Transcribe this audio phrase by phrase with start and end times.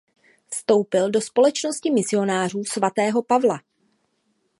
[0.51, 3.59] Vstoupil do Společnosti misionářů svatého Pavla.